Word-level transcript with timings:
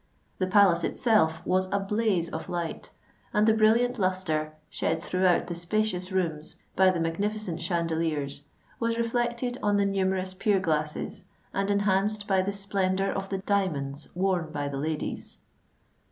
The 0.39 0.47
palace 0.47 0.83
itself 0.83 1.45
was 1.45 1.67
a 1.71 1.79
blaze 1.79 2.27
of 2.27 2.49
light; 2.49 2.89
and 3.35 3.45
the 3.47 3.53
brilliant 3.53 3.99
lustre, 3.99 4.53
shed 4.67 4.99
throughout 4.99 5.45
the 5.45 5.53
spacious 5.53 6.11
rooms 6.11 6.55
by 6.75 6.89
the 6.89 6.99
magnificent 6.99 7.61
chandeliers, 7.61 8.41
was 8.79 8.97
reflected 8.97 9.59
on 9.61 9.77
the 9.77 9.85
numerous 9.85 10.33
pier 10.33 10.59
glasses 10.59 11.25
and 11.53 11.69
enhanced 11.69 12.25
by 12.27 12.41
the 12.41 12.51
splendour 12.51 13.11
of 13.11 13.29
the 13.29 13.37
diamonds 13.37 14.09
worn 14.15 14.51
by 14.51 14.67
the 14.67 14.79
ladies. 14.79 15.37